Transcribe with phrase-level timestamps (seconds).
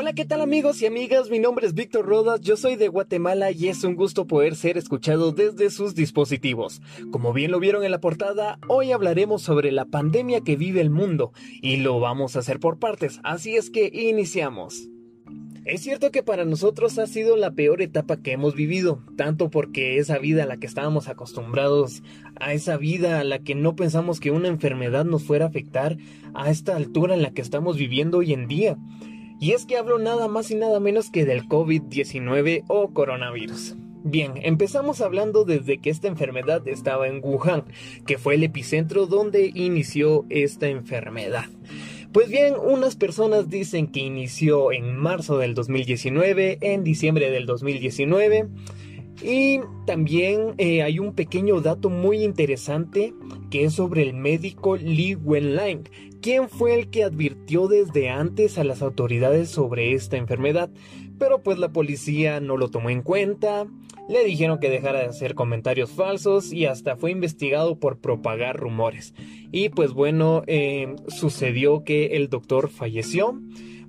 [0.00, 1.28] Hola, ¿qué tal amigos y amigas?
[1.28, 4.78] Mi nombre es Víctor Rodas, yo soy de Guatemala y es un gusto poder ser
[4.78, 6.80] escuchado desde sus dispositivos.
[7.10, 10.90] Como bien lo vieron en la portada, hoy hablaremos sobre la pandemia que vive el
[10.90, 14.88] mundo y lo vamos a hacer por partes, así es que iniciamos.
[15.64, 19.98] Es cierto que para nosotros ha sido la peor etapa que hemos vivido, tanto porque
[19.98, 22.04] esa vida a la que estábamos acostumbrados,
[22.36, 25.96] a esa vida a la que no pensamos que una enfermedad nos fuera a afectar
[26.34, 28.78] a esta altura en la que estamos viviendo hoy en día.
[29.40, 33.76] Y es que hablo nada más y nada menos que del COVID-19 o coronavirus.
[34.02, 37.64] Bien, empezamos hablando desde que esta enfermedad estaba en Wuhan,
[38.06, 41.46] que fue el epicentro donde inició esta enfermedad.
[42.12, 48.48] Pues bien, unas personas dicen que inició en marzo del 2019, en diciembre del 2019,
[49.22, 53.14] y también eh, hay un pequeño dato muy interesante
[53.50, 55.88] que es sobre el médico Li Wenliang,
[56.20, 60.70] quien fue el que advirtió desde antes a las autoridades sobre esta enfermedad.
[61.18, 63.66] Pero pues la policía no lo tomó en cuenta,
[64.08, 69.14] le dijeron que dejara de hacer comentarios falsos y hasta fue investigado por propagar rumores.
[69.50, 73.40] Y pues bueno, eh, sucedió que el doctor falleció.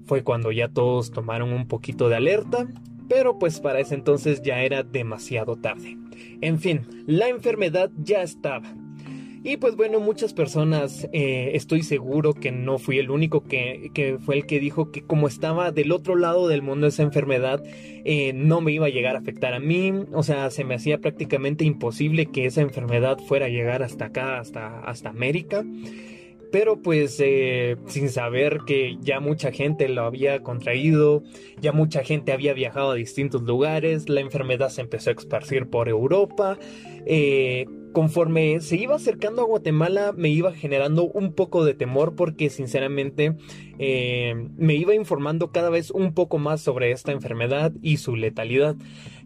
[0.05, 2.67] Fue cuando ya todos tomaron un poquito de alerta
[3.09, 5.97] pero pues para ese entonces ya era demasiado tarde.
[6.41, 8.73] En fin, la enfermedad ya estaba.
[9.41, 14.35] Y pues bueno, muchas personas, eh, estoy seguro que no fui el único que, fue
[14.35, 18.59] el que dijo que como estaba del otro lado del mundo esa enfermedad, eh, no
[18.59, 19.93] me iba a llegar a afectar a mí.
[20.11, 24.39] O sea, se me hacía prácticamente imposible que esa enfermedad fuera a llegar hasta acá,
[24.39, 25.63] hasta, hasta América
[26.51, 31.23] pero pues eh, sin saber que ya mucha gente lo había contraído,
[31.59, 35.89] ya mucha gente había viajado a distintos lugares, la enfermedad se empezó a esparcir por
[35.89, 36.57] Europa.
[37.05, 42.49] Eh, conforme se iba acercando a Guatemala me iba generando un poco de temor porque
[42.49, 43.35] sinceramente
[43.77, 48.75] eh, me iba informando cada vez un poco más sobre esta enfermedad y su letalidad.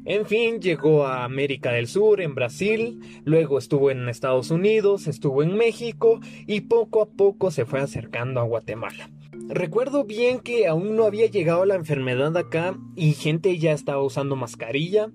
[0.06, 5.44] En fin, llegó a América del Sur, en Brasil, luego estuvo en Estados Unidos, estuvo
[5.44, 9.10] en México y poco a poco se fue acercando a Guatemala.
[9.48, 14.36] Recuerdo bien que aún no había llegado la enfermedad acá y gente ya estaba usando
[14.36, 15.10] mascarilla,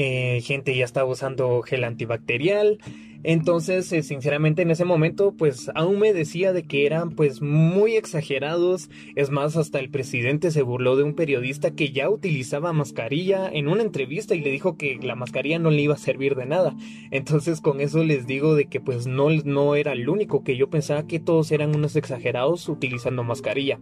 [0.00, 2.78] eh, gente ya estaba usando gel antibacterial,
[3.24, 7.96] entonces, eh, sinceramente, en ese momento, pues aún me decía de que eran pues muy
[7.96, 8.90] exagerados.
[9.16, 13.66] Es más, hasta el presidente se burló de un periodista que ya utilizaba mascarilla en
[13.66, 16.76] una entrevista y le dijo que la mascarilla no le iba a servir de nada.
[17.10, 20.70] Entonces, con eso les digo de que pues no, no era el único, que yo
[20.70, 23.80] pensaba que todos eran unos exagerados utilizando mascarilla.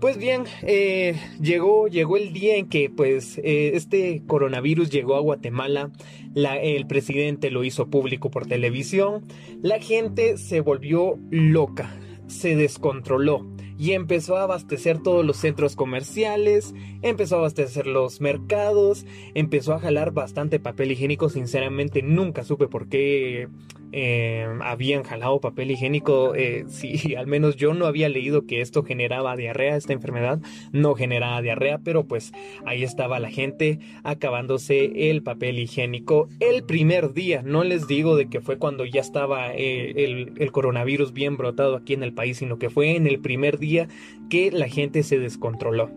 [0.00, 5.20] Pues bien, eh, llegó, llegó el día en que pues eh, este coronavirus llegó a
[5.20, 5.90] Guatemala,
[6.34, 9.24] el presidente lo hizo público por televisión,
[9.62, 11.96] la gente se volvió loca,
[12.26, 19.06] se descontroló y empezó a abastecer todos los centros comerciales, empezó a abastecer los mercados,
[19.34, 23.48] empezó a jalar bastante papel higiénico, sinceramente nunca supe por qué
[23.96, 26.34] eh, habían jalado papel higiénico.
[26.34, 30.40] Eh, si al menos yo no había leído que esto generaba diarrea, esta enfermedad
[30.72, 32.32] no generaba diarrea, pero pues
[32.66, 37.42] ahí estaba la gente acabándose el papel higiénico el primer día.
[37.42, 41.76] No les digo de que fue cuando ya estaba eh, el, el coronavirus bien brotado
[41.76, 43.88] aquí en el país, sino que fue en el primer día
[44.30, 45.90] que la gente se descontroló.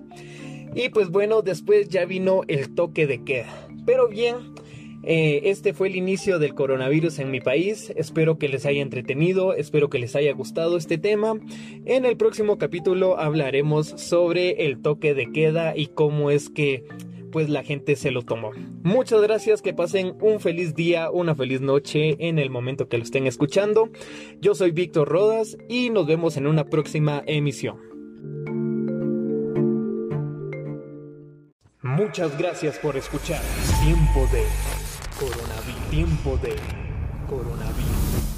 [0.75, 3.67] Y pues bueno, después ya vino el toque de queda.
[3.85, 4.53] Pero bien,
[5.03, 7.93] eh, este fue el inicio del coronavirus en mi país.
[7.95, 11.39] Espero que les haya entretenido, espero que les haya gustado este tema.
[11.85, 16.83] En el próximo capítulo hablaremos sobre el toque de queda y cómo es que
[17.31, 18.51] pues la gente se lo tomó.
[18.83, 23.03] Muchas gracias, que pasen un feliz día, una feliz noche en el momento que lo
[23.03, 23.89] estén escuchando.
[24.39, 27.77] Yo soy Víctor Rodas y nos vemos en una próxima emisión.
[31.81, 33.41] Muchas gracias por escuchar
[33.83, 34.43] Tiempo de
[35.19, 35.89] Coronavirus.
[35.89, 36.55] Tiempo de
[37.27, 38.36] coronavirus.